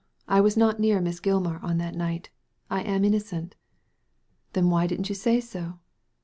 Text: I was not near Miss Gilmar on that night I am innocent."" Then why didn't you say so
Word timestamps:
I 0.27 0.41
was 0.41 0.57
not 0.57 0.79
near 0.79 0.99
Miss 0.99 1.19
Gilmar 1.19 1.59
on 1.61 1.77
that 1.77 1.93
night 1.93 2.31
I 2.71 2.81
am 2.81 3.05
innocent."" 3.05 3.55
Then 4.53 4.71
why 4.71 4.87
didn't 4.87 5.09
you 5.09 5.13
say 5.13 5.39
so 5.39 5.77